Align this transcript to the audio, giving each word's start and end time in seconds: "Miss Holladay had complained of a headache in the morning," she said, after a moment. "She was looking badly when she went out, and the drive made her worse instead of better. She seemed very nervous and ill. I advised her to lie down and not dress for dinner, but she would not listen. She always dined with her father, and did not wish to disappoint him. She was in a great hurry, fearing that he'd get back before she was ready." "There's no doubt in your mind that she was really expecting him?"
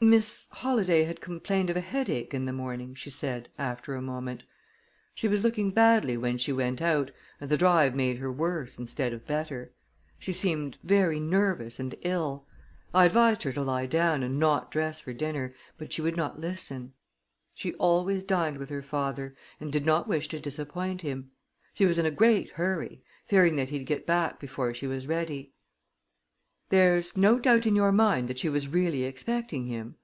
"Miss 0.00 0.46
Holladay 0.52 1.02
had 1.06 1.20
complained 1.20 1.70
of 1.70 1.76
a 1.76 1.80
headache 1.80 2.32
in 2.32 2.44
the 2.44 2.52
morning," 2.52 2.94
she 2.94 3.10
said, 3.10 3.48
after 3.58 3.96
a 3.96 4.00
moment. 4.00 4.44
"She 5.12 5.26
was 5.26 5.42
looking 5.42 5.72
badly 5.72 6.16
when 6.16 6.38
she 6.38 6.52
went 6.52 6.80
out, 6.80 7.10
and 7.40 7.50
the 7.50 7.56
drive 7.56 7.96
made 7.96 8.18
her 8.18 8.30
worse 8.30 8.78
instead 8.78 9.12
of 9.12 9.26
better. 9.26 9.72
She 10.20 10.32
seemed 10.32 10.78
very 10.84 11.18
nervous 11.18 11.80
and 11.80 11.96
ill. 12.02 12.46
I 12.94 13.06
advised 13.06 13.42
her 13.42 13.52
to 13.54 13.62
lie 13.62 13.86
down 13.86 14.22
and 14.22 14.38
not 14.38 14.70
dress 14.70 15.00
for 15.00 15.12
dinner, 15.12 15.52
but 15.78 15.92
she 15.92 16.00
would 16.00 16.16
not 16.16 16.38
listen. 16.38 16.92
She 17.52 17.74
always 17.74 18.22
dined 18.22 18.58
with 18.58 18.68
her 18.70 18.82
father, 18.82 19.34
and 19.58 19.72
did 19.72 19.84
not 19.84 20.06
wish 20.06 20.28
to 20.28 20.38
disappoint 20.38 21.02
him. 21.02 21.32
She 21.74 21.86
was 21.86 21.98
in 21.98 22.06
a 22.06 22.12
great 22.12 22.50
hurry, 22.50 23.02
fearing 23.26 23.56
that 23.56 23.70
he'd 23.70 23.82
get 23.84 24.06
back 24.06 24.38
before 24.38 24.72
she 24.74 24.86
was 24.86 25.08
ready." 25.08 25.54
"There's 26.70 27.16
no 27.16 27.38
doubt 27.38 27.64
in 27.64 27.74
your 27.74 27.92
mind 27.92 28.28
that 28.28 28.38
she 28.38 28.50
was 28.50 28.68
really 28.68 29.04
expecting 29.04 29.68
him?" 29.68 29.94